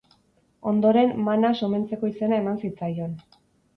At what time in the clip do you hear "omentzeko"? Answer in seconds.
1.69-2.13